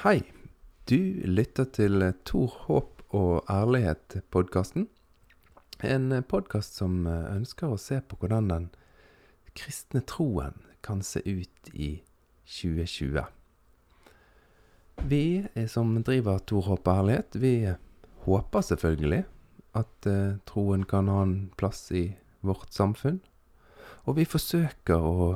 [0.00, 0.22] Hei.
[0.88, 0.96] Du
[1.28, 4.86] lytter til Tor håp og ærlighet-podkasten.
[5.84, 8.68] En podkast som ønsker å se på hvordan den
[9.52, 11.88] kristne troen kan se ut i
[12.48, 13.26] 2020.
[15.12, 15.20] Vi
[15.68, 17.52] som driver Tor håp og ærlighet, vi
[18.24, 19.26] håper selvfølgelig
[19.82, 22.06] at eh, troen kan ha en plass i
[22.40, 23.20] vårt samfunn.
[24.08, 25.28] Og vi forsøker å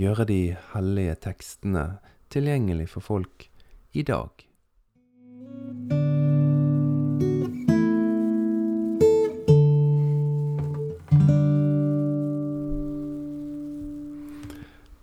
[0.00, 0.40] gjøre de
[0.72, 1.84] hellige tekstene
[2.32, 3.50] tilgjengelig for folk
[3.96, 4.28] i dag.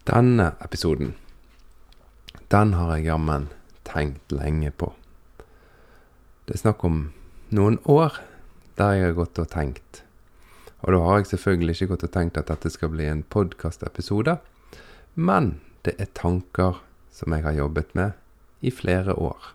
[0.04, 1.16] Denne episoden,
[2.54, 3.50] den har jeg jammen
[3.88, 4.92] tenkt lenge på.
[6.46, 7.08] Det er snakk om
[7.50, 8.20] noen år
[8.78, 10.04] der jeg har gått og tenkt.
[10.84, 14.38] Og da har jeg selvfølgelig ikke gått og tenkt at dette skal bli en podkastepisode,
[15.16, 15.56] men
[15.88, 18.20] det er tanker som jeg har jobbet med
[18.63, 19.52] i flere år.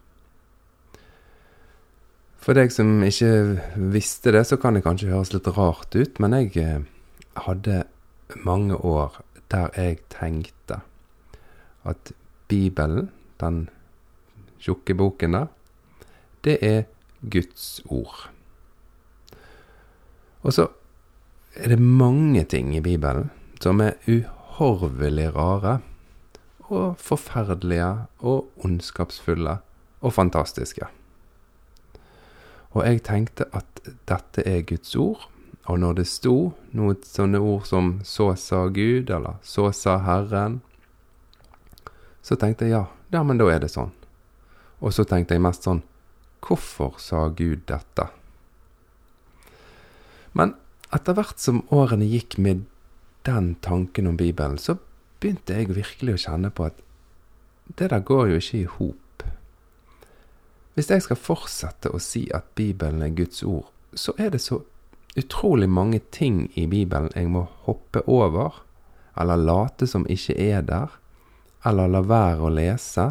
[2.39, 3.33] For deg som ikke
[3.93, 6.87] visste det, så kan det kanskje høres litt rart ut, men jeg eh,
[7.45, 7.83] hadde
[8.45, 9.21] mange år
[9.53, 10.83] der jeg tenkte
[11.89, 12.13] at
[12.49, 13.69] Bibelen, den
[14.61, 15.47] tjukke boken der,
[16.45, 16.83] det er
[17.21, 18.29] Guds ord.
[20.43, 20.69] Og så
[21.57, 25.79] er det mange ting i Bibelen som er uhorvelig rare
[26.69, 29.59] og forferdelige og ondskapsfulle
[30.01, 30.87] og fantastiske.
[32.77, 35.29] Og jeg tenkte at dette er Guds ord,
[35.69, 40.61] og når det sto noen sånne ord som 'så sa Gud', eller 'så sa Herren',
[42.23, 43.93] så tenkte jeg ja, ja, men da er det sånn.
[44.81, 45.83] Og så tenkte jeg mest sånn
[46.43, 48.11] 'Hvorfor sa Gud dette?'
[50.33, 50.55] Men
[50.93, 52.65] etter hvert som årene gikk med
[53.25, 54.79] den tanken om Bibelen, så
[55.21, 56.79] begynte jeg virkelig å kjenne på at
[57.79, 59.25] det der går jo ikke i hop.
[60.75, 64.63] Hvis jeg skal fortsette å si at Bibelen er Guds ord, så er det så
[65.19, 68.63] utrolig mange ting i Bibelen jeg må hoppe over,
[69.19, 70.93] eller late som ikke er der,
[71.67, 73.09] eller la være å lese.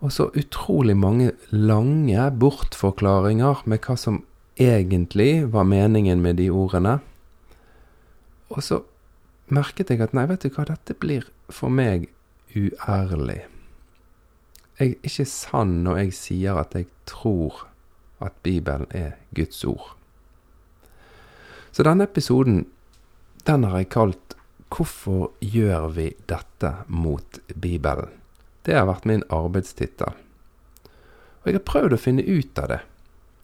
[0.00, 4.22] Og så utrolig mange lange bortforklaringer med hva som
[4.58, 6.98] egentlig var meningen med de ordene.
[8.48, 8.80] Og så
[9.54, 12.08] merket jeg at nei, vet du hva, dette blir for meg
[12.56, 13.42] uærlig.
[14.78, 17.64] Jeg er ikke sann når jeg sier at jeg tror
[18.22, 19.94] at Bibelen er Guds ord.
[21.72, 22.66] Så denne episoden,
[23.46, 24.34] den har jeg kalt
[24.68, 28.12] 'Hvorfor gjør vi dette mot Bibelen?'
[28.62, 30.12] Det har vært min arbeidstittel.
[31.40, 32.80] Og jeg har prøvd å finne ut av det.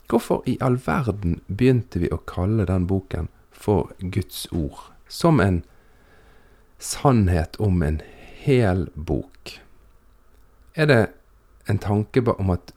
[0.09, 4.93] Hvorfor i all verden begynte vi å kalle den boken for Guds ord?
[5.09, 5.63] Som en
[6.85, 8.01] sannhet om en
[8.45, 9.61] hel bok?
[10.75, 11.03] Er det
[11.69, 12.75] en tanke om at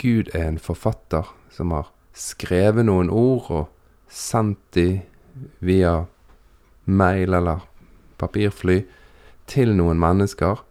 [0.00, 3.66] Gud er en forfatter som har skrevet noen ord og
[4.10, 5.02] sendt de
[5.60, 6.06] via
[6.84, 7.66] mail eller
[8.20, 8.80] papirfly
[9.50, 10.62] til noen mennesker,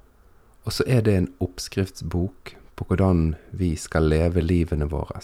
[0.66, 5.22] og så er det en oppskriftsbok på hvordan vi skal leve livene våre?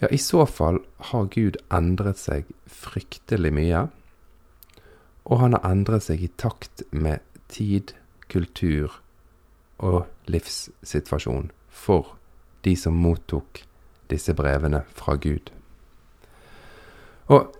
[0.00, 0.80] Ja, i så fall
[1.10, 3.86] har Gud endret seg fryktelig mye
[5.24, 7.94] og han har endret seg i takt med tid,
[8.30, 9.00] kultur
[9.78, 12.14] og livssituasjon for
[12.64, 13.62] de som mottok
[14.10, 15.50] disse brevene fra Gud.
[17.30, 17.54] Og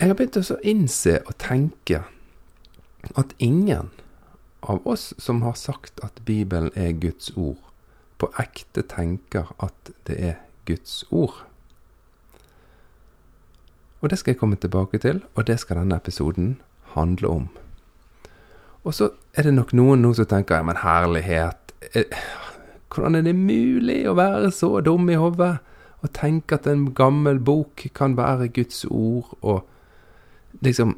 [0.00, 2.02] jeg har begynt å innse og tenke
[3.16, 3.90] at ingen
[4.60, 7.60] av oss som har sagt at Bibelen er Guds ord,
[8.18, 11.44] på ekte tenker at det er Guds ord.
[14.00, 16.56] Og det skal jeg komme tilbake til, og det skal denne episoden
[16.96, 17.46] handle om.
[18.86, 22.12] Og så er det nok noen nå som tenker ja, men herlighet eh,
[22.92, 25.56] Hvordan er det mulig å være så dum i hodet
[26.04, 29.64] og tenke at en gammel bok kan være Guds ord og
[30.64, 30.94] liksom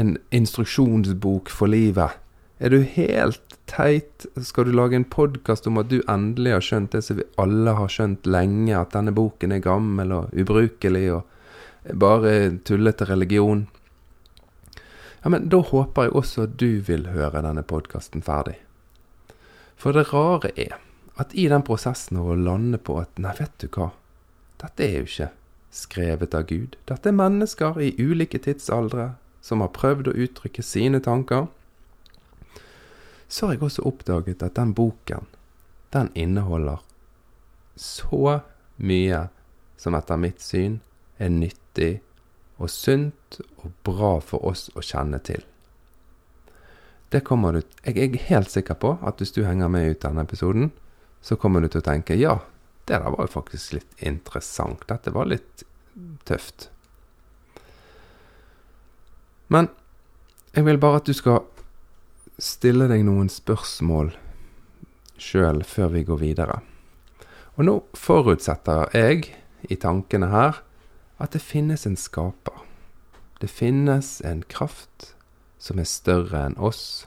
[0.00, 2.18] en instruksjonsbok for livet?
[2.58, 4.26] Er du helt teit?
[4.40, 7.74] Skal du lage en podkast om at du endelig har skjønt det som vi alle
[7.78, 12.34] har skjønt lenge, at denne boken er gammel og ubrukelig og bare
[12.66, 13.66] tullete religion?
[15.24, 18.58] Ja, men da håper jeg også du vil høre denne podkasten ferdig.
[19.80, 20.76] For det rare er
[21.16, 23.88] at i den prosessen av å lande på at nei, vet du hva,
[24.60, 25.30] dette er jo ikke
[25.72, 26.76] skrevet av Gud.
[26.84, 31.48] Dette er mennesker i ulike tidsaldre som har prøvd å uttrykke sine tanker.
[33.28, 35.24] Så har jeg også oppdaget at den boken,
[35.96, 36.84] den inneholder
[37.80, 38.42] så
[38.76, 39.28] mye
[39.80, 40.82] som etter mitt syn
[41.16, 42.02] er nyttig
[42.58, 45.42] og sunt og bra for oss å kjenne til.
[47.10, 50.22] det kommer du Jeg er helt sikker på at hvis du henger med ut denne
[50.22, 50.72] episoden,
[51.22, 52.40] så kommer du til å tenke ja,
[52.86, 54.82] det der var jo faktisk litt interessant.
[54.88, 55.64] Dette var litt
[56.24, 56.70] tøft.
[59.48, 59.68] Men
[60.54, 61.44] jeg vil bare at du skal
[62.38, 64.12] stille deg noen spørsmål
[65.20, 66.60] sjøl før vi går videre.
[67.54, 69.30] Og nå forutsetter jeg,
[69.70, 70.58] i tankene her,
[71.24, 72.60] at det finnes en skaper.
[73.40, 75.14] Det finnes en kraft
[75.58, 77.06] som er større enn oss.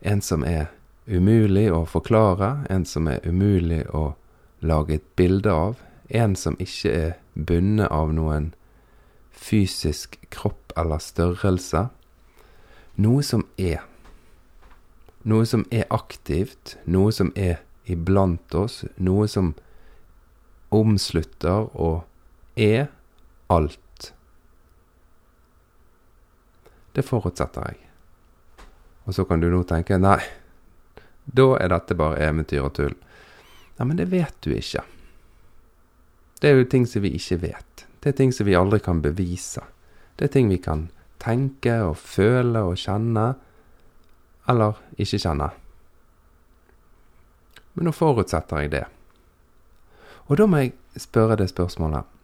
[0.00, 0.68] En som er
[1.06, 4.14] umulig å forklare, en som er umulig å
[4.60, 5.80] lage et bilde av.
[6.08, 8.52] En som ikke er bundet av noen
[9.32, 11.88] fysisk kropp eller størrelse.
[12.96, 13.82] Noe som er.
[15.26, 19.54] Noe som er aktivt, noe som er iblant oss, noe som
[20.74, 22.04] omslutter og
[22.56, 22.86] er
[23.52, 24.12] alt.
[26.92, 27.82] Det forutsetter jeg.
[29.04, 30.18] Og så kan du nå tenke nei,
[31.26, 32.94] da er dette bare eventyr og tull.
[33.76, 34.82] Nei, men det vet du ikke.
[36.40, 37.86] Det er jo ting som vi ikke vet.
[38.00, 39.62] Det er ting som vi aldri kan bevise.
[40.16, 40.88] Det er ting vi kan
[41.22, 43.28] tenke og føle og kjenne,
[44.48, 45.50] eller ikke kjenne.
[47.76, 48.84] Men nå forutsetter jeg det.
[50.26, 52.15] Og da må jeg spørre det spørsmålet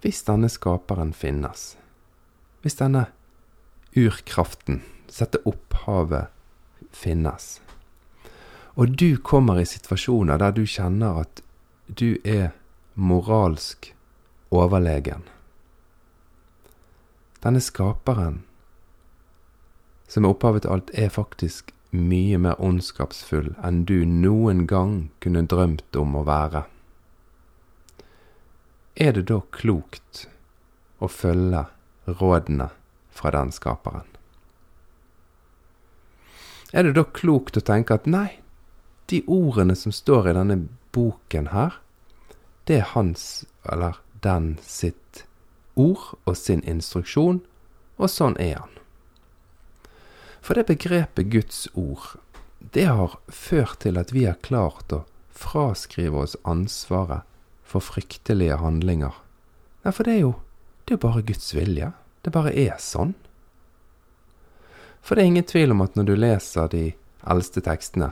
[0.00, 1.72] Hvis denne skaperen finnes,
[2.62, 3.08] hvis denne
[3.98, 6.28] urkraften, dette opphavet,
[6.94, 7.58] finnes,
[8.78, 11.42] og du kommer i situasjoner der du kjenner at
[11.88, 12.52] du er
[12.94, 13.90] moralsk
[14.54, 15.26] overlegen
[17.42, 18.42] Denne skaperen,
[20.08, 25.44] som er opphavet til alt, er faktisk mye mer ondskapsfull enn du noen gang kunne
[25.46, 26.64] drømt om å være.
[28.98, 30.24] Er det da klokt
[30.98, 31.60] å følge
[32.18, 32.66] rådene
[33.14, 34.08] fra den skaperen?
[36.74, 38.40] Er det da klokt å tenke at nei,
[39.06, 40.56] de ordene som står i denne
[40.90, 41.78] boken her,
[42.66, 45.22] det er hans, eller den sitt
[45.78, 47.38] ord og sin instruksjon,
[48.02, 48.74] og sånn er han.
[50.42, 52.18] For det begrepet Guds ord,
[52.74, 57.22] det har ført til at vi har klart å fraskrive oss ansvaret
[57.68, 59.16] for fryktelige handlinger.
[59.84, 60.34] Nei, for det er jo
[60.88, 61.90] det er bare Guds vilje.
[62.24, 63.12] Det bare er sånn.
[65.04, 66.84] For det er ingen tvil om at når du leser de
[67.28, 68.08] eldste tekstene,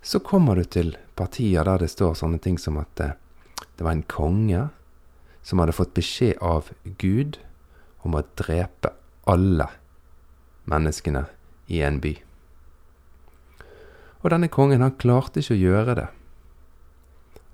[0.00, 3.10] så kommer du til partier der det står sånne ting som at det,
[3.76, 4.68] det var en konge
[5.44, 6.70] som hadde fått beskjed av
[7.00, 7.36] Gud
[8.08, 8.94] om å drepe
[9.28, 9.68] alle
[10.68, 11.26] menneskene
[11.68, 12.14] i en by.
[14.24, 16.08] Og denne kongen, han klarte ikke å gjøre det.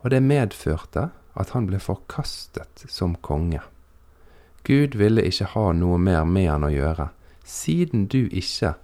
[0.04, 3.60] Og det medførte at han ble forkastet som konge.
[4.64, 7.10] Gud ville ikke ha noe mer med han å gjøre,
[7.44, 8.74] siden du ikke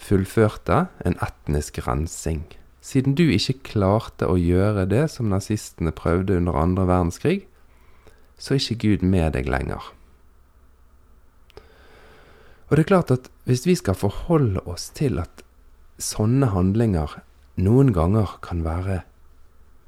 [0.00, 2.44] fullførte en etnisk rensing.
[2.84, 7.44] Siden du ikke klarte å gjøre det som nazistene prøvde under andre verdenskrig,
[8.36, 9.92] så er ikke Gud med deg lenger.
[12.68, 15.44] Og det er klart at hvis vi skal forholde oss til at
[16.02, 17.20] sånne handlinger
[17.62, 19.04] noen ganger kan være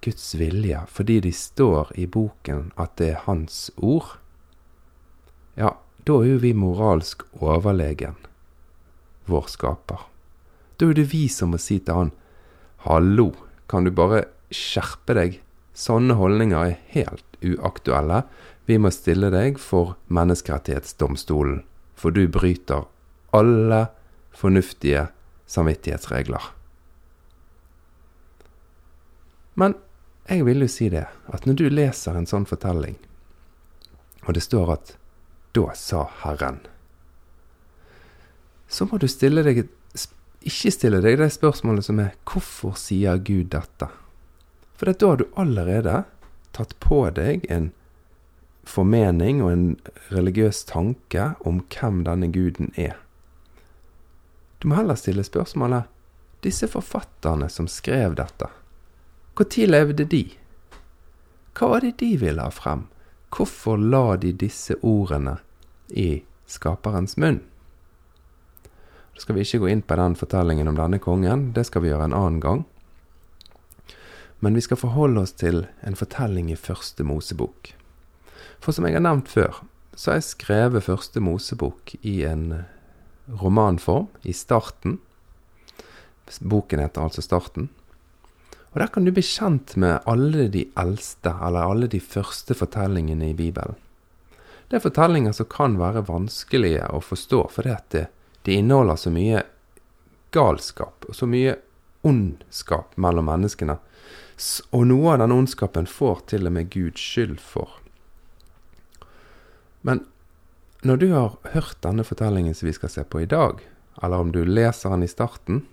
[0.06, 4.14] Guds vilje fordi de står i boken at det er Hans ord,
[5.58, 5.72] ja,
[6.06, 8.14] da er jo vi moralsk overlegen
[9.26, 10.04] vår skaper.
[10.78, 12.12] Da er det vi som må si til han
[12.86, 13.32] hallo,
[13.66, 15.40] kan du bare skjerpe deg?
[15.76, 18.22] Sånne holdninger er helt uaktuelle.
[18.70, 21.64] Vi må stille deg for Menneskerettighetsdomstolen,
[21.98, 22.86] for du bryter
[23.34, 23.86] alle
[24.36, 25.08] fornuftige
[25.50, 26.52] samvittighetsregler.
[29.56, 29.74] Men
[30.28, 32.96] jeg vil jo si det, at når du leser en sånn fortelling,
[34.26, 34.96] og det står at
[35.56, 36.60] da sa Herren,
[38.68, 39.66] så må du stille deg
[40.46, 43.88] ikke stille deg det spørsmålet som er hvorfor sier Gud dette?
[44.78, 46.04] For da har du allerede
[46.54, 47.72] tatt på deg en
[48.66, 49.66] formening og en
[50.12, 52.94] religiøs tanke om hvem denne guden er.
[54.58, 55.90] Du må heller stille spørsmålet
[56.46, 58.48] disse forfatterne som skrev dette,
[59.36, 60.22] når levde de?
[61.56, 62.86] Hva var det de ville ha frem?
[63.28, 65.38] Hvorfor la de disse ordene
[65.88, 67.42] i skaperens munn?
[69.12, 71.92] Da skal vi ikke gå inn på den fortellingen om denne kongen, det skal vi
[71.92, 72.64] gjøre en annen gang.
[74.40, 77.72] Men vi skal forholde oss til en fortelling i Første Mosebok.
[78.60, 79.62] For som jeg har nevnt før,
[79.96, 82.64] så har jeg skrevet Første Mosebok i en
[83.40, 84.98] romanform, i starten.
[86.40, 87.70] Boken heter altså Starten.
[88.76, 93.30] Og der kan du bli kjent med alle de eldste, eller alle de første fortellingene
[93.30, 93.78] i Bibelen.
[94.68, 98.02] Det er fortellinger som kan være vanskelige å forstå, fordi at det,
[98.44, 99.40] de inneholder så mye
[100.36, 101.56] galskap og så mye
[102.04, 103.78] ondskap mellom menneskene.
[104.76, 107.80] Og noe av den ondskapen får til og med Gud skyld for.
[109.80, 110.04] Men
[110.84, 113.64] når du har hørt denne fortellingen som vi skal se på i dag,
[114.04, 115.64] eller om du leser den i starten,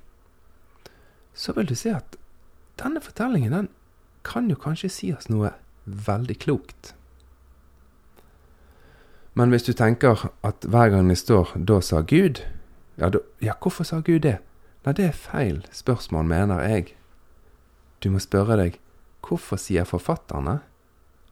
[1.36, 2.16] så vil du se at
[2.80, 3.70] denne fortellingen den
[4.24, 5.52] kan jo kanskje si oss noe
[5.86, 6.94] veldig klokt.
[9.34, 12.46] Men hvis du tenker at hver gang det står 'da sa Gud',
[12.98, 14.38] ja, da, ja, hvorfor sa Gud det?
[14.86, 16.96] Nei, det er feil spørsmål, mener jeg.
[18.04, 18.80] Du må spørre deg
[19.28, 20.60] hvorfor sier forfatterne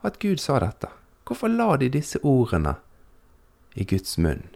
[0.04, 0.88] at Gud sa dette?
[1.26, 2.76] Hvorfor la de disse ordene
[3.76, 4.48] i Guds munn?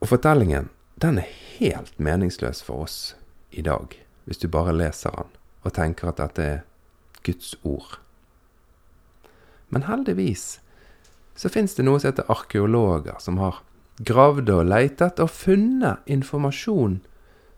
[0.00, 0.70] Og fortellingen,
[1.02, 1.28] den er
[1.58, 3.17] helt meningsløs for oss
[3.50, 5.34] i dag, hvis du bare leser den
[5.66, 6.60] og tenker at dette er
[7.26, 7.98] Guds ord.
[9.68, 10.60] Men heldigvis
[11.38, 13.60] så fins det noe som heter arkeologer, som har
[13.98, 17.00] gravd og leitet og funnet informasjon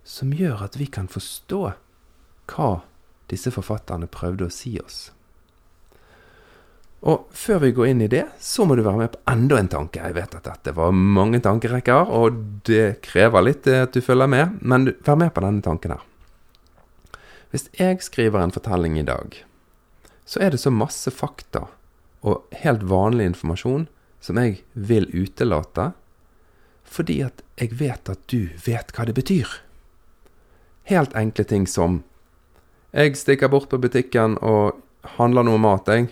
[0.04, 1.60] som gjør at vi kan forstå
[2.50, 2.70] hva
[3.30, 5.10] disse forfatterne prøvde å si oss.
[7.00, 9.70] Og før vi går inn i det, så må du være med på enda en
[9.72, 10.02] tanke.
[10.04, 14.28] Jeg vet at dette var mange tankerekker, og det krever litt eh, at du følger
[14.28, 16.04] med, men vær med på denne tanken her.
[17.50, 19.40] Hvis jeg skriver en fortelling i dag,
[20.28, 21.64] så er det så masse fakta
[22.20, 23.88] og helt vanlig informasjon
[24.20, 25.90] som jeg vil utelate,
[26.84, 29.48] fordi at jeg vet at du vet hva det betyr.
[30.90, 32.02] Helt enkle ting som
[32.90, 34.80] Jeg stikker bort på butikken og
[35.14, 36.08] handler noe mat, jeg.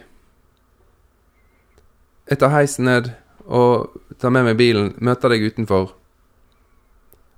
[2.28, 3.12] Jeg tar heisen ned
[3.48, 5.94] og tar med meg bilen, møter deg utenfor.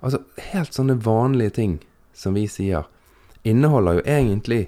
[0.03, 0.19] Altså,
[0.51, 1.77] helt sånne vanlige ting
[2.17, 2.89] som vi sier,
[3.47, 4.61] inneholder jo egentlig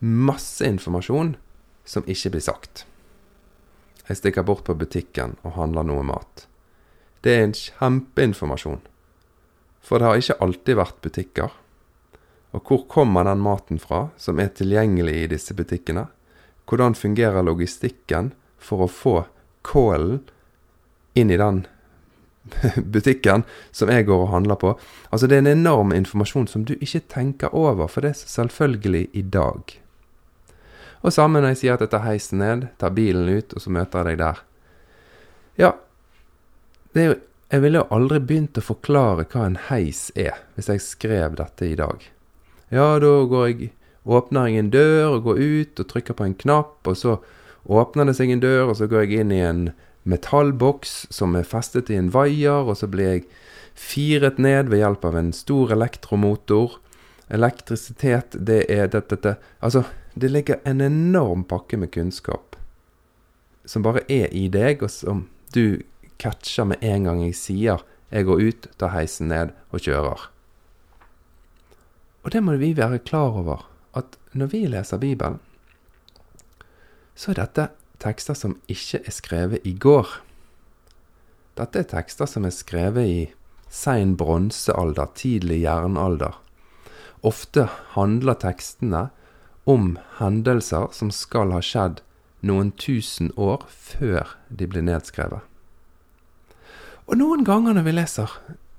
[0.00, 1.34] masse informasjon
[1.88, 2.84] som ikke blir sagt.
[4.08, 6.46] Jeg stikker bort på butikken og handler noe mat.
[7.24, 8.80] Det er en kjempeinformasjon.
[9.80, 11.50] For det har ikke alltid vært butikker.
[12.52, 16.08] Og hvor kommer den maten fra som er tilgjengelig i disse butikkene?
[16.68, 19.14] Hvordan fungerer logistikken for å få
[19.66, 20.20] kålen
[21.18, 21.64] inn i den
[22.94, 24.74] butikken som jeg går og handler på?
[25.10, 29.08] Altså Det er en enorm informasjon som du ikke tenker over, for det er selvfølgelig
[29.12, 29.76] i dag.
[31.00, 33.72] Og samme når jeg sier at jeg tar heisen ned, tar bilen ut, og så
[33.72, 34.40] møter jeg deg der.
[35.60, 35.74] Ja,
[36.92, 37.18] det er jo
[37.50, 41.66] Jeg ville jo aldri begynt å forklare hva en heis er, hvis jeg skrev dette
[41.66, 42.04] i dag.
[42.70, 43.72] Ja, da går jeg
[44.06, 47.18] Åpner jeg en dør og går ut og trykker på en knapp, og så
[47.64, 49.64] åpner det seg en dør, og så går jeg inn i en
[50.08, 53.26] metallboks som er festet i en vaier, og så blir jeg
[53.74, 56.78] firet ned ved hjelp av en stor elektromotor.
[57.30, 59.36] Elektrisitet, det er dette, dette.
[59.60, 62.50] Altså, det ligger en enorm pakke med kunnskap
[63.70, 65.24] som bare er i deg, og som
[65.54, 65.82] du
[66.20, 70.28] catcher med en gang jeg sier 'jeg går ut, tar heisen ned og kjører'.
[72.24, 75.38] Og det må vi være klar over, at når vi leser Bibelen,
[77.20, 77.66] så er dette
[78.00, 80.08] tekster som ikke er skrevet i går.
[81.60, 83.18] Dette er tekster som er skrevet i
[83.68, 86.38] sein bronsealder, tidlig jernalder.
[87.20, 89.10] Ofte handler tekstene
[89.68, 92.00] om hendelser som skal ha skjedd
[92.40, 95.44] noen tusen år før de ble nedskrevet.
[97.04, 98.32] Og noen ganger når vi leser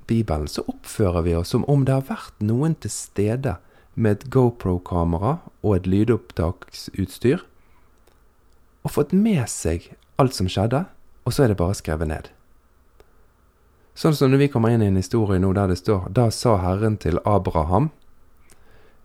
[0.10, 3.60] Bibelen, så oppfører vi oss som om det har vært noen til stede
[3.94, 7.44] med et GoPro-kamera og et lydopptaksutstyr,
[8.84, 10.86] og fått med seg alt som skjedde,
[11.26, 12.30] og så er det bare skrevet ned.
[13.98, 16.58] Sånn som når vi kommer inn i en historie nå der det står 'Da sa
[16.58, 17.92] Herren til Abraham'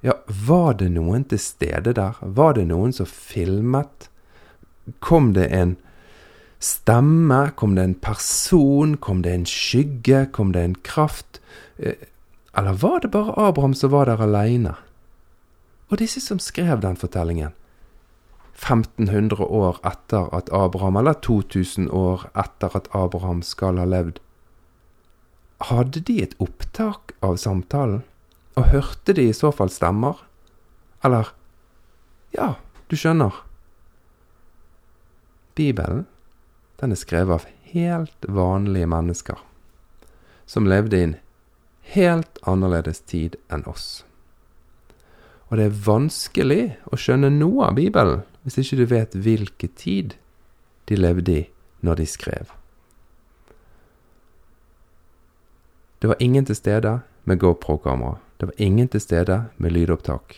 [0.02, 2.14] Ja, var det noen til stede der?
[2.20, 4.08] Var det noen som filmet?
[5.00, 5.76] Kom det en
[6.60, 7.50] stemme?
[7.56, 8.96] Kom det en person?
[8.96, 10.26] Kom det en skygge?
[10.32, 11.40] Kom det en kraft?
[11.78, 11.94] Eh,
[12.56, 14.76] eller var det bare Abraham som var der aleine?
[15.90, 17.52] Og disse som skrev den fortellingen,
[18.56, 24.20] 1500 år etter at Abraham, eller 2000 år etter at Abraham skal ha levd,
[25.70, 28.02] hadde de et opptak av samtalen?
[28.56, 30.24] Og hørte de i så fall stemmer?
[31.04, 31.32] Eller
[32.32, 32.54] Ja,
[32.90, 33.32] du skjønner.
[35.56, 36.06] Bibelen,
[36.80, 39.40] den er skrevet av helt vanlige mennesker
[40.46, 41.16] som levde i en
[41.94, 44.04] helt annerledes tid enn oss.
[45.48, 50.14] Og det er vanskelig å skjønne noe av Bibelen hvis ikke du vet hvilken tid
[50.86, 51.42] de levde i
[51.82, 52.52] når de skrev.
[55.98, 58.20] Det var ingen til stede med GoPro-kamera.
[58.40, 60.36] Det var ingen til stede med lydopptak.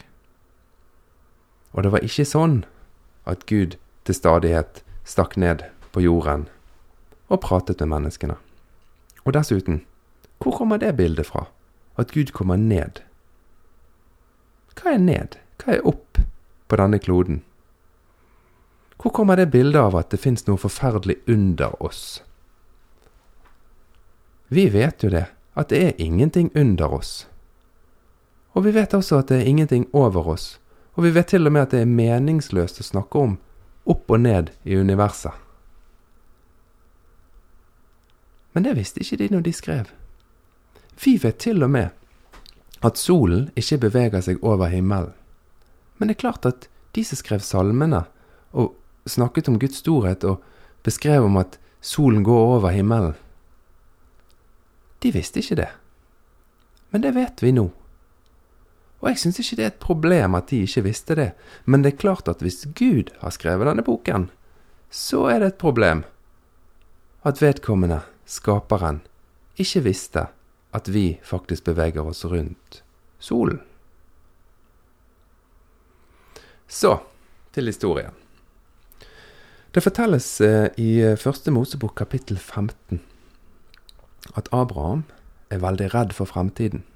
[1.72, 2.62] Og det var ikke sånn
[3.28, 3.76] at Gud
[4.08, 6.46] til stadighet stakk ned på jorden
[7.28, 8.38] og pratet med menneskene.
[9.26, 9.82] Og dessuten,
[10.40, 11.44] hvor kommer det bildet fra?
[12.00, 13.02] At Gud kommer ned?
[14.78, 15.36] Hva er ned?
[15.60, 16.22] Hva er opp
[16.68, 17.42] på denne kloden?
[18.98, 22.22] Hvor kommer det bildet av at det fins noe forferdelig under oss?
[24.48, 27.28] Vi vet jo det, at det er ingenting under oss.
[28.56, 30.56] Og vi vet også at det er ingenting over oss,
[30.98, 33.36] og vi vet til og med at det er meningsløst å snakke om
[33.88, 35.32] opp og ned i universet.
[38.52, 39.92] Men det visste ikke de når de skrev.
[41.04, 41.94] Vi vet til og med
[42.82, 45.14] at solen ikke beveger seg over himmelen.
[45.98, 48.04] Men det er klart at de som skrev salmene
[48.58, 48.74] og
[49.10, 50.42] snakket om Guds storhet og
[50.86, 53.16] beskrev om at solen går over himmelen,
[55.02, 55.68] de visste ikke det.
[56.90, 57.68] Men det vet vi nå.
[58.98, 61.28] Og jeg syns ikke det er et problem at de ikke visste det,
[61.64, 64.26] men det er klart at hvis Gud har skrevet denne boken,
[64.90, 66.02] så er det et problem
[67.22, 69.02] at vedkommende, skaperen,
[69.58, 70.26] ikke visste
[70.74, 72.82] at vi faktisk beveger oss rundt
[73.18, 73.60] solen.
[76.68, 76.98] Så
[77.54, 78.12] til historien.
[79.74, 83.02] Det fortelles eh, i første Mosebok kapittel 15
[84.36, 85.02] at Abraham
[85.52, 86.86] er veldig redd for fremtiden.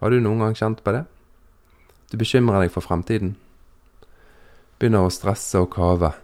[0.00, 1.02] Har du noen gang kjent på det?
[2.08, 3.34] Du bekymrer deg for fremtiden.
[4.80, 6.14] Begynner å stresse og kave.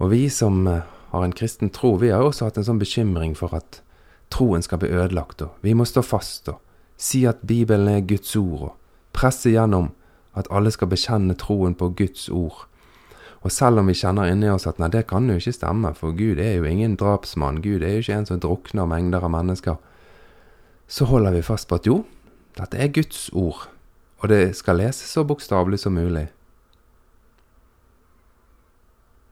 [0.00, 3.36] Og vi som eh, har en kristen tro, vi har også hatt en sånn bekymring
[3.36, 3.82] for at
[4.32, 6.60] troen skal bli ødelagt, og vi må stå fast og
[6.96, 9.90] si at Bibelen er Guds ord, og presse gjennom
[10.32, 12.69] at alle skal bekjenne troen på Guds ord.
[13.40, 16.12] Og selv om vi kjenner inni oss at nei, det kan jo ikke stemme, for
[16.16, 19.78] Gud er jo ingen drapsmann, Gud er jo ikke en som drukner mengder av mennesker,
[20.90, 22.02] så holder vi fast på at jo,
[22.58, 23.68] dette er Guds ord,
[24.20, 26.26] og det skal leses så bokstavelig som mulig.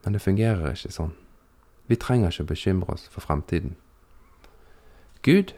[0.01, 1.13] Men det fungerer ikke sånn.
[1.89, 3.75] Vi trenger ikke bekymre oss for fremtiden.
[5.21, 5.53] Gud,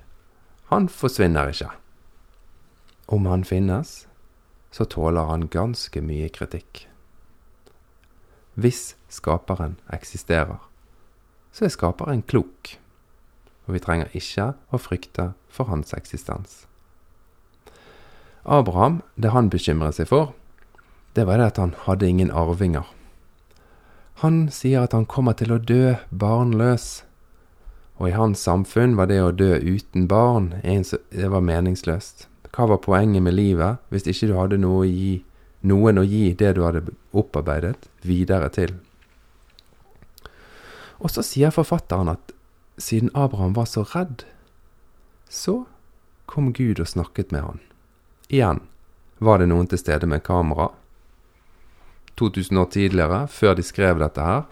[0.72, 1.70] han forsvinner ikke.
[3.12, 4.08] Om han finnes,
[4.72, 6.88] så tåler han ganske mye kritikk.
[8.56, 10.60] Hvis skaperen eksisterer,
[11.52, 12.76] så er skaperen klok,
[13.68, 16.66] og vi trenger ikke å frykte for hans eksistens.
[18.44, 20.34] Abraham, det han bekymret seg for,
[21.16, 22.88] det var det at han hadde ingen arvinger.
[24.24, 27.04] Han sier at han kommer til å dø barnløs,
[28.02, 32.28] og i hans samfunn var det å dø uten barn det var meningsløst.
[32.52, 35.22] Hva var poenget med livet hvis ikke du hadde noe å gi,
[35.62, 38.76] noen å gi det du hadde opparbeidet, videre til?
[41.02, 42.34] Og så sier forfatteren at
[42.82, 44.26] siden Abraham var så redd,
[45.30, 45.66] så
[46.26, 47.60] kom Gud og snakket med han.
[48.30, 48.62] Igjen
[49.20, 50.70] var det noen til stede med kamera.
[52.20, 54.46] 2000 år tidligere, før de skrev dette her,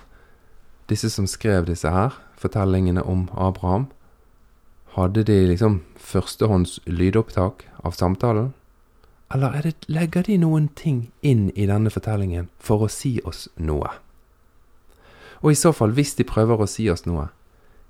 [0.89, 3.89] disse som skrev disse her fortellingene om Abraham,
[4.95, 8.54] hadde de liksom førstehånds lydopptak av samtalen?
[9.34, 13.92] Eller det, legger de noen ting inn i denne fortellingen for å si oss noe?
[15.39, 17.30] Og i så fall, hvis de prøver å si oss noe,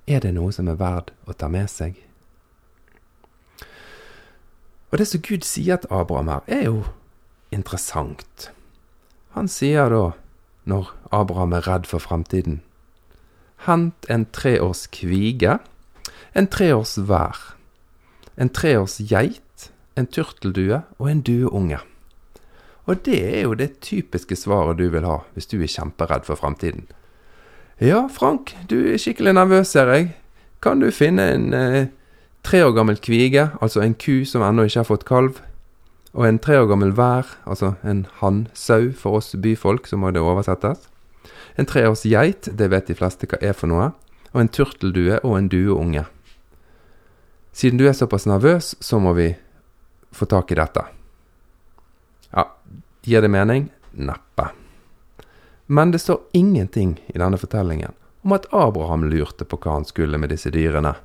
[0.05, 1.95] er det noe som er verd å ta med seg?
[4.89, 6.83] Og det som Gud sier til Abraham her, er jo
[7.53, 8.49] interessant.
[9.37, 10.03] Han sier da,
[10.65, 12.61] når Abraham er redd for fremtiden,
[13.65, 15.59] hent en treårs kvige
[16.33, 17.37] en treårs vær,
[18.37, 19.41] en treårs geit,
[19.99, 21.79] en turteldue og en dueunge.
[22.89, 26.39] Og det er jo det typiske svaret du vil ha hvis du er kjemperedd for
[26.39, 26.87] fremtiden.
[27.79, 30.09] Ja, Frank, du er skikkelig nervøs, ser jeg.
[30.59, 31.91] Kan du finne en eh,
[32.43, 35.39] tre år gammel kvige, altså en ku som ennå ikke har fått kalv,
[36.11, 40.23] og en tre år gammel vær, altså en hannsau for oss byfolk, så må det
[40.25, 40.89] oversettes.
[41.55, 43.91] En treårs geit, det vet de fleste hva er for noe,
[44.33, 46.03] og en turteldue og en dueunge.
[47.53, 49.33] Siden du er såpass nervøs, så må vi
[50.11, 50.85] få tak i dette.
[52.29, 52.55] Ja,
[53.01, 53.69] gir det mening?
[53.91, 54.49] Neppe.
[55.65, 60.17] Men det står ingenting i denne fortellingen om at Abraham lurte på hva han skulle
[60.17, 60.95] med disse dyrene.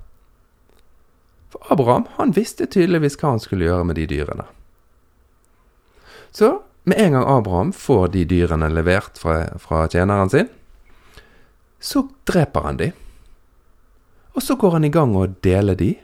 [1.53, 4.47] For Abraham han visste tydeligvis hva han skulle gjøre med de dyrene.
[6.35, 10.49] Så med en gang Abraham får de dyrene levert fra, fra tjeneren sin,
[11.79, 12.90] så dreper han de.
[14.35, 15.95] Og så går han i gang og deler de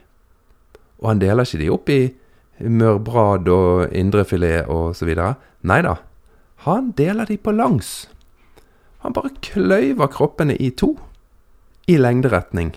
[1.01, 2.01] og han deler ikke de opp i
[2.63, 5.35] mørbrad og indrefilet og videre.
[5.67, 5.97] Nei da,
[6.65, 8.07] han deler de på langs.
[9.01, 10.93] Han bare kløyver kroppene i to,
[11.89, 12.75] i lengderetning.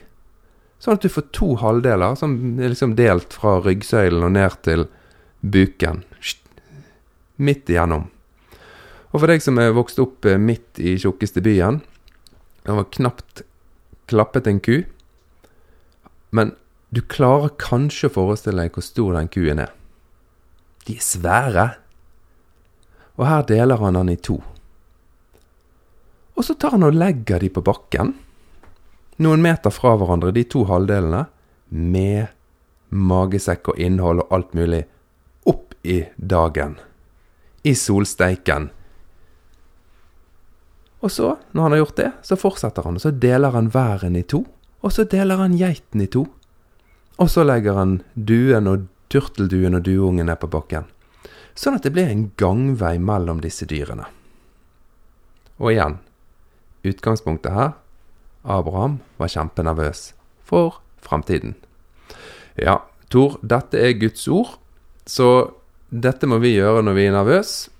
[0.80, 4.86] Sånn at du får to halvdeler som er liksom delt fra ryggsøylen og ned til
[5.40, 6.02] buken.
[7.36, 8.08] Midt igjennom.
[9.12, 11.82] Og for deg som er vokst opp eh, midt i tjukkeste byen,
[12.64, 13.42] Han var knapt
[14.08, 14.84] klappet en ku.
[16.32, 16.54] Men
[16.94, 19.72] du klarer kanskje å forestille deg hvor stor den kuen er.
[20.86, 21.66] De er svære.
[23.18, 24.38] Og her deler han den i to.
[26.34, 28.12] Og så tar han og legger de på bakken,
[29.22, 31.28] noen meter fra hverandre, de to halvdelene,
[31.70, 32.32] med
[32.94, 34.82] magesekk og innhold og alt mulig,
[35.46, 36.76] opp i dagen.
[37.62, 38.68] I solsteiken.
[41.04, 44.18] Og så, når han har gjort det, så fortsetter han, og så deler han væren
[44.18, 44.42] i to.
[44.84, 46.26] Og så deler han geiten i to.
[47.18, 50.88] Og så legger han duen og turtelduen og duungen ned på bakken.
[51.54, 54.08] Sånn at det blir en gangvei mellom disse dyrene.
[55.62, 56.00] Og igjen,
[56.82, 57.76] utgangspunktet her
[58.42, 60.08] Abraham var kjempenervøs
[60.44, 61.54] for framtiden.
[62.58, 62.82] Ja,
[63.14, 64.56] Tor, dette er Guds ord,
[65.06, 65.54] så
[65.94, 67.70] dette må vi gjøre når vi er nervøse.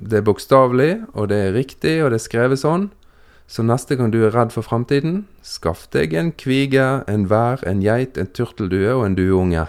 [0.00, 2.88] Det er bokstavelig, og det er riktig, og det er skrevet sånn.
[3.50, 7.82] Så neste gang du er redd for framtiden, skaff deg en kvige, en vær, en
[7.82, 9.64] geit, en turteldue og en dueunge.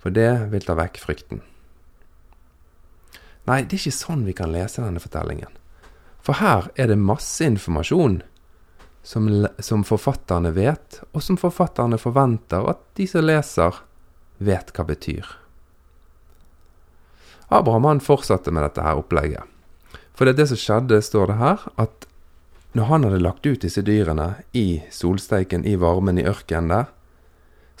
[0.00, 1.42] For det vil ta vekk frykten.
[3.44, 5.52] Nei, det er ikke sånn vi kan lese denne fortellingen.
[6.24, 8.22] For her er det masse informasjon
[9.04, 9.28] som,
[9.60, 13.84] som forfatterne vet, og som forfatterne forventer at de som leser,
[14.40, 15.28] vet hva betyr.
[17.52, 19.44] Abraham han fortsatte med dette her opplegget.
[20.16, 22.06] For det, er det som skjedde, står det her, at
[22.72, 26.88] når han hadde lagt ut disse dyrene i solsteiken, i varmen i ørkenen der,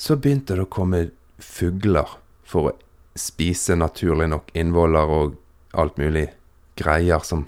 [0.00, 1.04] så begynte det å komme
[1.38, 2.76] fugler for å
[3.18, 5.36] spise naturlig nok innvoller og
[5.78, 6.30] alt mulig
[6.80, 7.46] greier som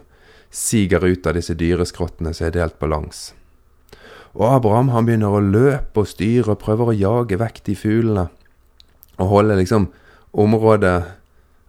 [0.52, 3.30] siger ut av disse dyreskrottene som er delt på langs.
[4.36, 8.26] Og Abraham han begynner å løpe og styre og prøver å jage vekk de fuglene.
[9.20, 9.90] Og holde liksom
[10.32, 10.96] området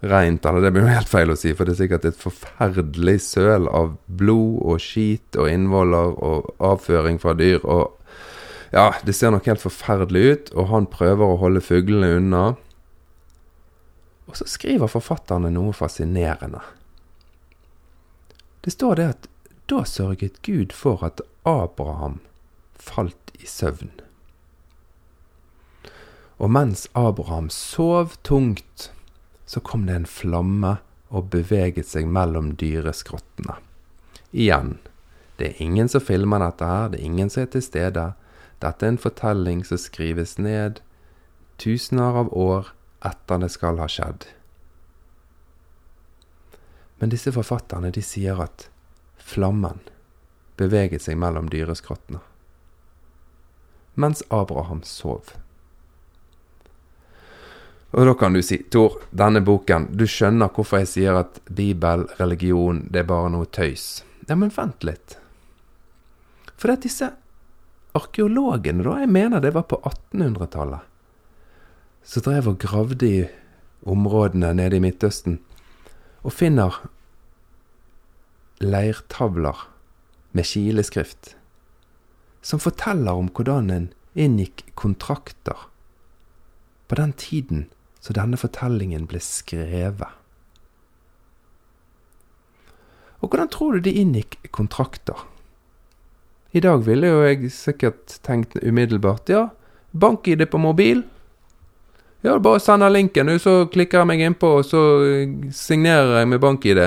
[0.04, 3.18] rent, eller det blir jo helt feil å si, for det er sikkert et forferdelig
[3.24, 7.64] søl av blod og skit og innvoller og avføring fra dyr.
[7.64, 8.00] og
[8.74, 12.46] ja, det ser nok helt forferdelig ut, og han prøver å holde fuglene unna.
[14.26, 16.64] Og så skriver forfatterne noe fascinerende.
[18.66, 19.28] Det står det at
[19.70, 22.18] da sørget Gud for at Abraham
[22.74, 23.94] falt i søvn.
[26.42, 28.90] Og mens Abraham sov tungt,
[29.54, 30.78] så kom det en flamme
[31.14, 33.60] og beveget seg mellom dyreskrottene.
[34.34, 34.80] Igjen,
[35.38, 38.08] det er ingen som filmer dette her, det er ingen som er til stede.
[38.64, 40.82] Dette er en fortelling som skrives ned
[41.62, 42.74] tusener av år
[43.06, 44.26] etter det skal ha skjedd.
[46.98, 48.70] Men disse forfatterne de sier at
[49.22, 49.84] flammen
[50.58, 52.24] beveget seg mellom dyreskrottene
[53.94, 55.34] mens Abraham sov.
[57.94, 62.08] Og da kan du si, Tor, denne boken, du skjønner hvorfor jeg sier at Bibel,
[62.18, 64.02] religion, det er bare noe tøys.
[64.26, 65.18] Ja, men vent litt.
[66.58, 67.10] For det er disse
[67.94, 70.90] arkeologene, da, jeg mener det var på 1800-tallet,
[72.04, 73.22] som drev og gravde i
[73.86, 75.38] områdene nede i Midtøsten,
[76.26, 76.82] og finner
[78.64, 79.68] leirtavler
[80.34, 81.36] med kileskrift
[82.44, 83.88] som forteller om hvordan en
[84.20, 85.68] inngikk kontrakter
[86.88, 87.68] på den tiden
[88.04, 90.20] så denne fortellingen ble skrevet.
[93.24, 95.16] Og hvordan tror du de inngikk kontrakter?
[96.52, 99.48] I dag ville jo jeg sikkert tenkt umiddelbart ja,
[99.96, 101.06] bank-ID på mobil.
[102.24, 104.84] Ja, bare sender linken, så klikker jeg meg innpå, og så
[105.56, 106.84] signerer jeg med bank-ID.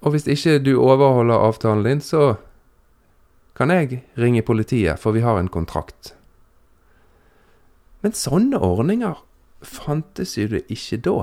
[0.00, 2.36] Og hvis ikke du overholder avtalen din, så
[3.58, 6.14] kan jeg ringe politiet, for vi har en kontrakt.
[8.04, 9.18] Men sånne ordninger
[9.64, 11.16] fantes jo det ikke da.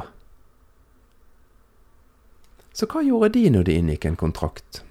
[2.76, 4.82] Så hva gjorde de når de inngikk en kontrakt?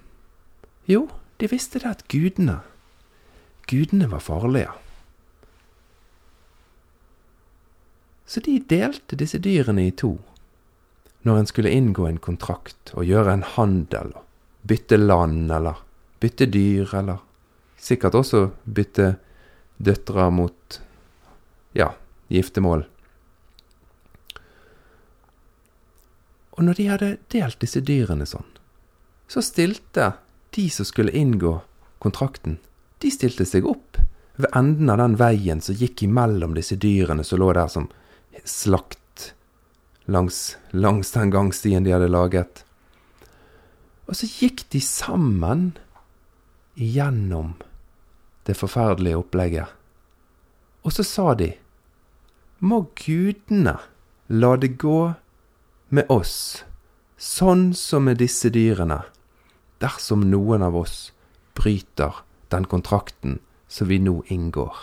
[0.89, 1.05] Jo,
[1.37, 2.61] de visste det at gudene
[3.65, 4.69] Gudene var farlige.
[8.29, 10.15] Så de delte disse dyrene i to
[11.25, 14.11] når en skulle inngå en kontrakt og gjøre en handel
[14.65, 15.81] bytte land eller
[16.21, 17.21] bytte dyr eller
[17.81, 19.15] sikkert også bytte
[19.77, 20.79] døtre mot
[21.75, 21.91] ja,
[22.31, 22.85] giftermål.
[26.55, 28.47] Og når de hadde delt disse dyrene sånn,
[29.27, 30.13] så stilte
[30.55, 31.57] de som skulle inngå
[31.99, 32.59] kontrakten,
[33.03, 33.99] de stilte seg opp
[34.39, 37.89] ved enden av den veien som gikk imellom disse dyrene som lå der som
[38.47, 39.33] slakt
[40.05, 42.63] langs, langs den gangstien de hadde laget.
[44.07, 45.73] Og så gikk de sammen
[46.75, 47.55] igjennom
[48.45, 49.71] det forferdelige opplegget.
[50.85, 51.55] Og så sa de,
[52.59, 53.77] må gudene
[54.27, 55.13] la det gå
[55.95, 56.63] med oss,
[57.17, 59.01] sånn som med disse dyrene,
[59.83, 61.11] dersom noen av oss
[61.55, 64.75] bryter den kontrakten som vi nå inngår.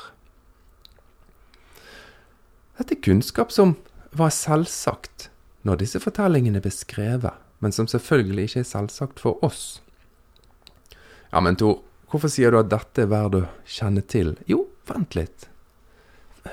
[2.78, 3.76] Dette er kunnskap som
[4.16, 5.28] var selvsagt
[5.62, 9.80] når disse fortellingene ble skrevet, men som selvfølgelig ikke er selvsagt for oss.
[11.30, 11.80] Ja, men Tor,
[12.10, 14.34] hvorfor sier du at dette er verdt å kjenne til?
[14.50, 15.46] Jo, vent litt.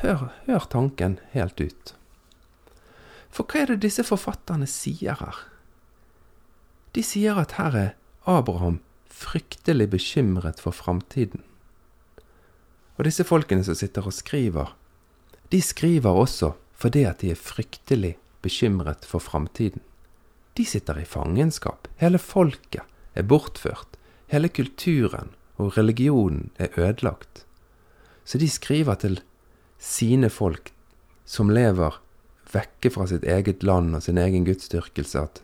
[0.02, 1.96] Hør, hør tanken helt ut.
[3.30, 5.44] For hva er det disse forfatterne sier her?
[6.94, 7.92] De sier at her er
[8.30, 11.44] Abraham fryktelig bekymret for framtiden.
[12.98, 14.74] Og disse folkene som sitter og skriver,
[15.50, 19.82] de skriver også fordi at de er fryktelig bekymret for framtiden.
[20.58, 21.88] De sitter i fangenskap.
[22.00, 22.84] Hele folket
[23.16, 23.98] er bortført.
[24.32, 27.46] Hele kulturen og religionen er ødelagt.
[28.26, 29.20] Så de skriver til
[29.80, 30.74] sine folk
[31.26, 32.00] som lever
[32.54, 35.42] vekke fra sitt eget land og sin egen gudsdyrkelse, at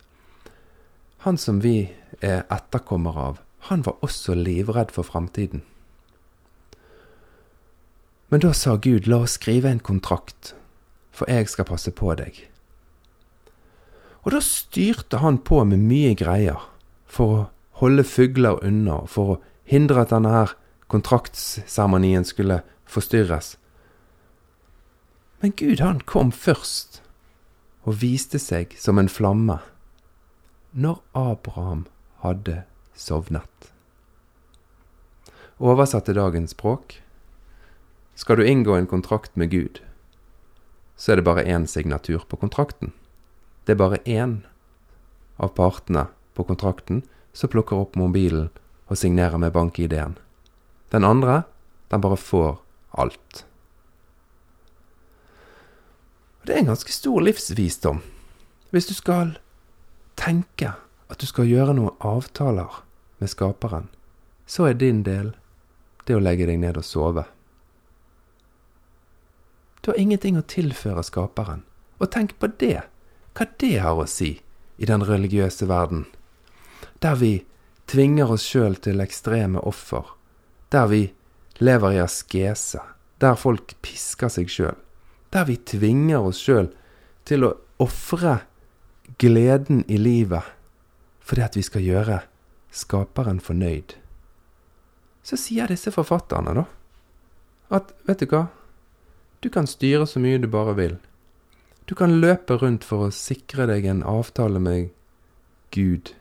[1.26, 1.88] han som vi
[2.20, 5.62] er etterkommere av, han var også livredd for framtiden.
[8.30, 10.54] Men da sa Gud, la oss skrive en kontrakt,
[11.14, 12.38] for jeg skal passe på deg.
[14.26, 16.62] Og da styrte han på med mye greier
[17.06, 17.44] for å
[17.80, 20.56] holde fugler unna, for å hindre at denne her
[20.90, 23.54] kontraktsseremonien skulle forstyrres.
[25.40, 27.00] Men Gud han kom først
[27.86, 29.60] og viste seg som en flamme
[30.76, 31.86] når Abraham
[32.24, 32.62] hadde
[32.96, 33.70] sovnet.
[35.56, 36.98] Oversatte dagens språk
[38.16, 39.80] skal du inngå en kontrakt med Gud,
[40.96, 42.92] så er det bare én signatur på kontrakten.
[43.64, 44.38] Det er bare én
[45.36, 47.02] av partene på kontrakten
[47.36, 48.48] som plukker opp mobilen
[48.88, 50.16] og signerer med bank-ID-en.
[50.92, 51.42] Den andre,
[51.92, 52.56] den bare får
[52.96, 53.44] alt.
[56.46, 58.04] Det er en ganske stor livsvisdom
[58.70, 59.32] hvis du skal
[60.14, 60.76] tenke
[61.10, 62.82] at du skal gjøre noen avtaler
[63.18, 63.88] med Skaperen.
[64.46, 65.32] Så er din del
[66.06, 67.24] det å legge deg ned og sove.
[69.82, 71.64] Du har ingenting å tilføre Skaperen.
[71.98, 72.84] Og tenk på det
[73.34, 74.36] hva det har å si
[74.76, 76.04] i den religiøse verden,
[77.02, 77.32] der vi
[77.90, 80.04] tvinger oss sjøl til ekstreme offer,
[80.70, 81.02] der vi
[81.58, 82.82] lever i askese,
[83.18, 84.76] der folk pisker seg sjøl,
[85.34, 86.70] der vi tvinger oss sjøl
[87.26, 88.40] til å ofre
[89.20, 90.54] gleden i livet
[91.26, 92.20] fordi at vi skal gjøre
[92.70, 93.96] skaperen fornøyd.
[95.26, 96.62] Så sier disse forfatterne, da,
[97.74, 98.44] at vet du hva,
[99.42, 100.94] du kan styre så mye du bare vil.
[101.90, 104.92] Du kan løpe rundt for å sikre deg en avtale med
[105.74, 106.14] Gud.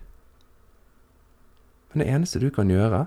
[1.94, 3.06] Men det eneste du kan gjøre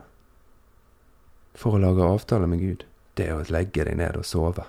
[1.59, 2.87] for å lage avtale med Gud,
[3.19, 4.67] det er å legge deg ned og sove.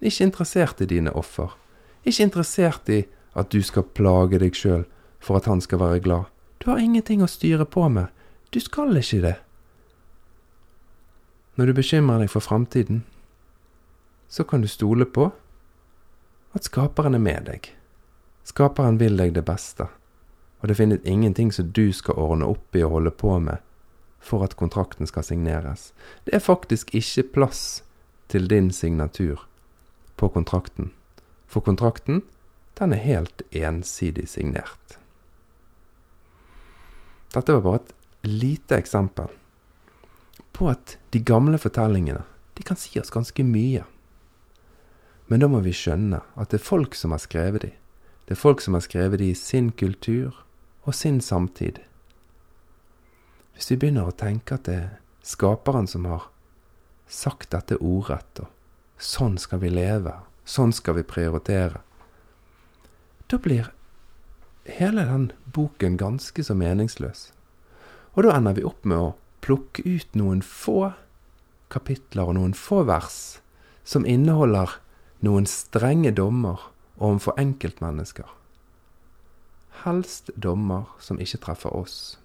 [0.00, 1.56] Ikke interessert i dine offer.
[2.04, 3.02] Ikke interessert i
[3.38, 4.84] at du skal plage deg sjøl
[5.22, 6.30] for at han skal være glad.
[6.58, 8.06] Du har ingenting å styre på med.
[8.50, 9.36] Du skal ikke det.
[11.58, 13.02] Når du bekymrer deg for framtiden,
[14.28, 15.30] så kan du stole på
[16.54, 17.72] at Skaperen er med deg.
[18.46, 19.88] Skaperen vil deg det beste,
[20.62, 23.64] og det finnes ingenting som du skal ordne opp i og holde på med
[24.22, 25.92] for at kontrakten skal signeres.
[26.26, 27.82] Det er faktisk ikke plass
[28.28, 29.47] til din signatur
[30.18, 30.90] på kontrakten,
[31.46, 32.22] for kontrakten,
[32.78, 34.98] den er helt ensidig signert.
[37.34, 37.94] Dette var bare et
[38.26, 39.30] lite eksempel
[40.56, 42.24] på at de gamle fortellingene
[42.58, 43.84] de kan si oss ganske mye.
[45.28, 47.70] Men da må vi skjønne at det er folk som har skrevet de.
[48.26, 50.42] Det er folk som har skrevet de i sin kultur
[50.82, 51.78] og sin samtid.
[53.54, 54.90] Hvis vi begynner å tenke at det er
[55.22, 56.26] skaperen som har
[57.08, 58.50] sagt dette ordrett, og
[58.98, 61.80] sånn skal vi leve, sånn skal vi prioritere,
[63.28, 63.72] da blir
[64.64, 67.28] hele den boken ganske så meningsløs.
[68.16, 70.94] Og da ender vi opp med å plukke ut noen få
[71.72, 73.38] kapitler og noen få vers
[73.84, 74.78] som inneholder
[75.24, 78.26] noen strenge dommer overfor enkeltmennesker.
[79.84, 82.18] Helst dommer som ikke treffer oss.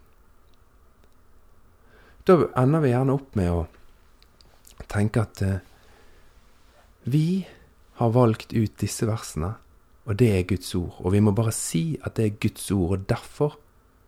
[2.24, 3.62] Da ender vi gjerne opp med å
[4.88, 5.60] tenke at eh,
[7.04, 7.48] vi
[8.00, 9.54] har valgt ut disse versene,
[10.04, 10.98] og det er Guds ord.
[11.04, 13.58] Og vi må bare si at det er Guds ord, og derfor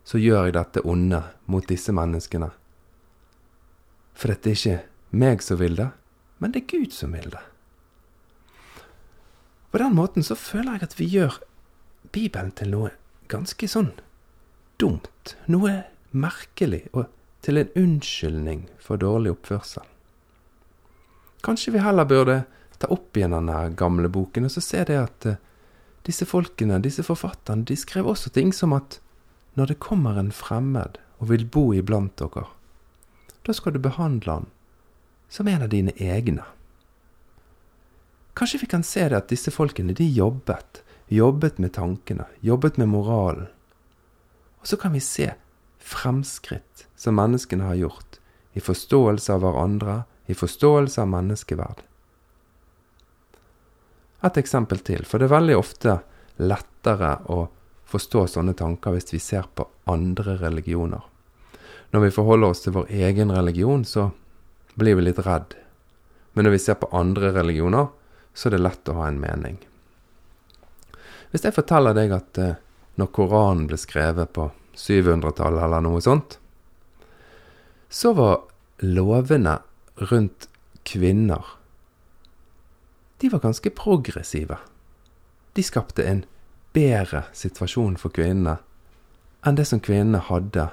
[0.06, 2.50] så gjør jeg dette onde mot disse menneskene.
[4.16, 5.90] For dette er ikke meg som vil det,
[6.38, 7.42] men det er Gud som vil det.
[9.72, 11.40] På den måten så føler jeg at vi gjør
[12.12, 12.92] Bibelen til noe
[13.28, 13.90] ganske sånn
[14.80, 15.36] dumt.
[15.52, 15.82] Noe
[16.16, 17.10] merkelig, og
[17.44, 19.84] til en unnskyldning for dårlig oppførsel.
[21.44, 22.38] Kanskje vi heller burde
[22.78, 25.38] ta opp igjen denne gamle boken og så ser jeg at uh,
[26.06, 29.00] disse folkene, disse forfatterne, de skrev også ting som at
[29.58, 32.44] når det kommer en fremmed og vil bo iblant dere.
[33.46, 34.50] Da skal du behandle han
[35.28, 36.44] som en av dine egne.
[38.36, 40.82] Kanskje vi kan se det at disse folkene, de jobbet.
[41.08, 43.46] Jobbet med tankene, jobbet med moralen.
[44.60, 45.30] Og så kan vi se
[45.78, 48.18] fremskritt som menneskene har gjort,
[48.52, 51.84] i forståelse av hverandre, i forståelse av menneskeverd.
[54.26, 56.00] Et eksempel til, for det er veldig ofte
[56.42, 57.46] lettere å
[57.86, 61.04] forstå sånne tanker hvis vi ser på andre religioner.
[61.94, 64.10] Når vi forholder oss til vår egen religion, så
[64.74, 65.54] blir vi litt redd.
[66.34, 67.86] Men når vi ser på andre religioner,
[68.34, 69.60] så er det lett å ha en mening.
[71.30, 72.58] Hvis jeg forteller deg at eh,
[73.00, 76.36] når Koranen ble skrevet på 700-tallet eller noe sånt,
[77.88, 78.42] så var
[78.84, 79.56] lovene
[80.10, 80.50] rundt
[80.86, 81.55] kvinner
[83.18, 84.58] De var ganske progressive.
[85.52, 86.24] De skapte en
[86.76, 88.58] bedre situasjon for kvinnene
[89.46, 90.68] enn det som kvinnene hadde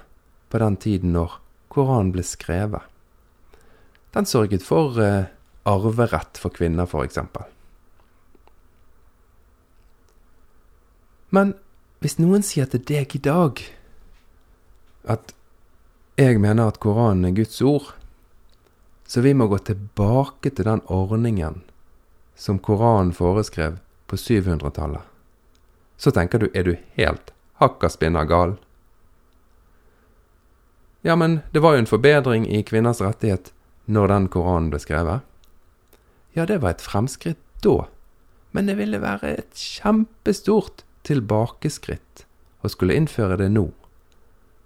[0.52, 1.38] på den tiden når
[1.74, 2.84] Koranen ble skrevet.
[4.14, 5.32] Den sørget for eh,
[5.66, 7.18] arverett for kvinner, f.eks.
[11.34, 11.56] Men
[12.04, 13.64] hvis noen sier til deg i dag
[15.10, 15.34] at
[16.20, 17.94] jeg mener at Koranen er Guds ord,
[19.08, 21.64] så vi må gå tilbake til den ordningen
[22.36, 25.02] som Koranen foreskrev på 700-tallet.
[25.98, 28.56] Så tenker du, er du helt hakka spinna gal?
[31.02, 33.52] Ja, men det var jo en forbedring i kvinners rettighet
[33.86, 35.24] når den Koranen ble skrevet.
[36.34, 37.86] Ja, det var et fremskritt da,
[38.56, 42.26] men det ville være et kjempestort tilbakeskritt
[42.64, 43.68] å skulle innføre det nå.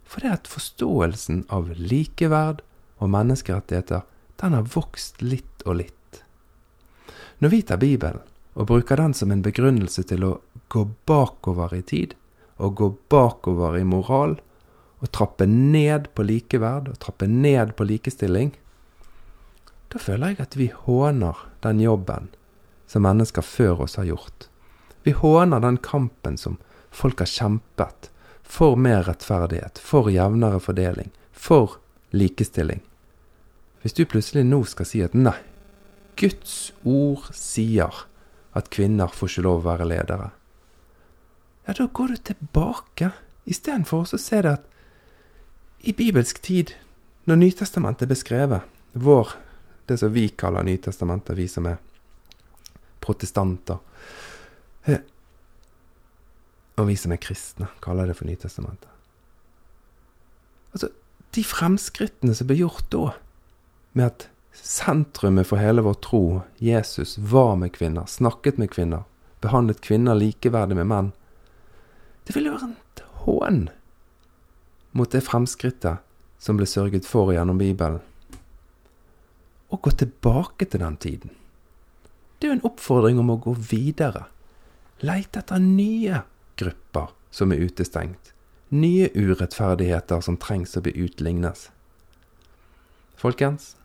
[0.08, 2.62] For det at forståelsen av likeverd
[3.02, 4.06] og menneskerettigheter,
[4.40, 5.97] den har vokst litt og litt.
[7.38, 8.24] Når vi tar Bibelen
[8.58, 10.38] og bruker den som en begrunnelse til å
[10.74, 12.16] gå bakover i tid,
[12.58, 14.40] og gå bakover i moral,
[14.98, 18.56] og trappe ned på likeverd og trappe ned på likestilling,
[19.94, 22.32] da føler jeg at vi håner den jobben
[22.90, 24.48] som mennesker før oss har gjort.
[25.06, 26.58] Vi håner den kampen som
[26.90, 28.10] folk har kjempet
[28.44, 31.78] for mer rettferdighet, for jevnere fordeling, for
[32.10, 32.82] likestilling.
[33.84, 35.38] Hvis du plutselig nå skal si at nei,
[36.18, 38.04] Guds ord sier
[38.58, 40.32] at kvinner får ikke lov å være ledere,
[41.68, 43.10] ja, da går du tilbake,
[43.44, 44.68] istedenfor å se det at
[45.84, 46.72] i bibelsk tid,
[47.28, 49.34] når Nytestamentet er beskrevet, vår,
[49.92, 51.82] det som vi kaller Nytestamentet, vi som er
[53.04, 53.82] protestanter,
[54.88, 55.04] eh,
[56.80, 58.88] og vi som er kristne, kaller det for Nytestamentet.
[60.72, 60.94] Altså,
[61.36, 63.12] de fremskrittene som ble gjort da,
[63.92, 64.30] med at
[64.64, 69.04] sentrumet for hele vår tro, Jesus, var med kvinner, snakket med kvinner,
[69.42, 71.12] behandlet kvinner likeverdig med menn,
[72.28, 73.60] det ville være en hån
[74.92, 76.04] mot det fremskrittet
[76.44, 78.02] som ble sørget for gjennom Bibelen.
[79.72, 81.32] Å gå tilbake til den tiden.
[82.38, 84.26] Det er jo en oppfordring om å gå videre.
[85.00, 86.22] Leite etter nye
[86.60, 88.34] grupper som er utestengt,
[88.70, 91.70] nye urettferdigheter som trengs å bli utlignet.
[93.18, 93.76] Folkens,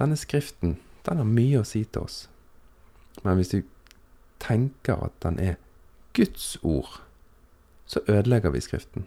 [0.00, 2.24] denne skriften, den har mye å si til oss.
[3.22, 3.60] Men hvis du
[4.40, 5.56] tenker at den er
[6.16, 7.00] Guds ord,
[7.86, 9.06] så ødelegger vi Skriften.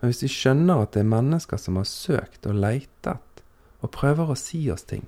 [0.00, 3.42] Men hvis vi skjønner at det er mennesker som har søkt og leitet
[3.80, 5.06] og prøver å si oss ting,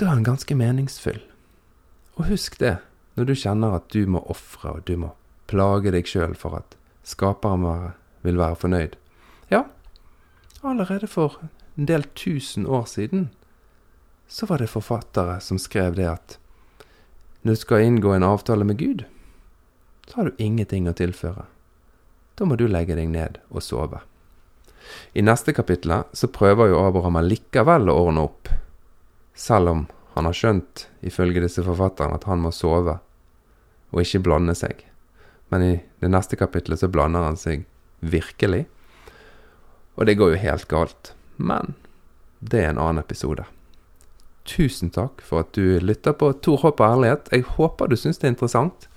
[0.00, 1.20] da er den ganske meningsfull.
[2.16, 2.78] Og husk det,
[3.14, 5.12] når du kjenner at du må ofre og du må
[5.52, 6.76] plage deg sjøl for at
[7.06, 7.92] skaperen
[8.24, 8.96] vil være fornøyd.
[9.52, 9.66] Ja,
[10.64, 11.42] allerede for
[11.74, 13.28] en del tusen år siden
[14.28, 16.38] så var det forfattere som skrev det at
[17.42, 19.04] når du skal inngå en avtale med Gud,
[20.06, 21.44] så har du ingenting å tilføre.
[22.38, 23.98] Da må du legge deg ned og sove.
[25.12, 28.50] I neste kapittel så prøver jo Abraham likevel å ordne opp,
[29.34, 29.82] selv om
[30.14, 32.98] han har skjønt, ifølge disse forfatterne, at han må sove
[33.92, 34.84] og ikke blande seg.
[35.52, 37.66] Men i det neste kapitlet så blander han seg
[38.00, 38.64] virkelig.
[39.96, 41.12] Og det går jo helt galt.
[41.42, 41.74] Men
[42.38, 43.44] det er en annen episode.
[44.46, 47.30] Tusen takk for at du lytter på Tor Håp og ærlighet.
[47.34, 48.88] Jeg håper du syns det er interessant.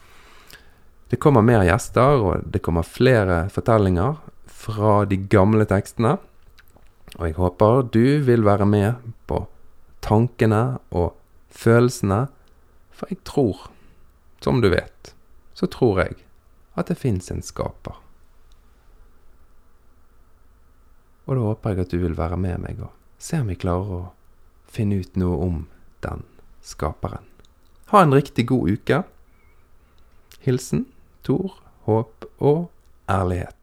[1.10, 4.18] Det kommer mer gjester, og det kommer flere fortellinger
[4.50, 6.16] fra de gamle tekstene.
[7.16, 9.44] Og jeg håper du vil være med på
[10.06, 11.14] tankene og
[11.54, 12.26] følelsene.
[12.96, 13.68] For jeg tror,
[14.42, 15.14] som du vet,
[15.54, 16.18] så tror jeg
[16.76, 18.05] at det fins en skaper.
[21.26, 23.94] Og da håper jeg at du vil være med meg og se om vi klarer
[23.96, 24.02] å
[24.70, 25.62] finne ut noe om
[26.06, 26.24] den
[26.66, 27.26] skaperen.
[27.94, 29.02] Ha en riktig god uke.
[30.46, 30.86] Hilsen
[31.26, 31.56] Tor,
[31.90, 32.68] håp og
[33.10, 33.58] ærlighet.